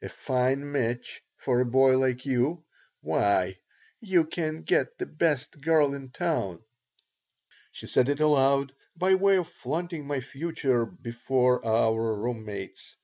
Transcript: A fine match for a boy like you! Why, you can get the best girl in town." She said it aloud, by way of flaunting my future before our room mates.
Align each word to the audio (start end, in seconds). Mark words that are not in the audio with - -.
A 0.00 0.08
fine 0.08 0.70
match 0.70 1.24
for 1.36 1.58
a 1.60 1.66
boy 1.66 1.98
like 1.98 2.24
you! 2.24 2.64
Why, 3.00 3.58
you 4.00 4.24
can 4.24 4.62
get 4.62 4.96
the 4.96 5.06
best 5.06 5.60
girl 5.60 5.92
in 5.92 6.10
town." 6.10 6.62
She 7.72 7.88
said 7.88 8.08
it 8.08 8.20
aloud, 8.20 8.76
by 8.94 9.16
way 9.16 9.38
of 9.38 9.48
flaunting 9.48 10.06
my 10.06 10.20
future 10.20 10.86
before 10.86 11.66
our 11.66 12.14
room 12.16 12.44
mates. 12.44 12.94